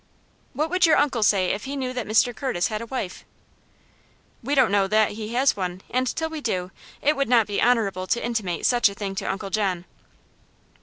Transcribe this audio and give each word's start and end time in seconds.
"What 0.53 0.71
would 0.71 0.87
your 0.87 0.97
uncle 0.97 1.21
say 1.21 1.51
if 1.51 1.65
he 1.65 1.75
knew 1.75 1.93
that 1.93 2.07
Mr. 2.07 2.35
Curtis 2.35 2.69
had 2.69 2.81
a 2.81 2.87
wife?" 2.87 3.23
"We 4.41 4.55
don't 4.55 4.71
know 4.71 4.87
that 4.87 5.11
he 5.11 5.35
has 5.35 5.55
one, 5.55 5.81
and 5.91 6.07
till 6.07 6.27
we 6.31 6.41
do, 6.41 6.71
it 7.03 7.15
would 7.15 7.29
not 7.29 7.45
be 7.45 7.61
honorable 7.61 8.07
to 8.07 8.25
intimate 8.25 8.65
such 8.65 8.89
a 8.89 8.95
thing 8.95 9.13
to 9.13 9.25
Uncle 9.31 9.51
John." 9.51 9.85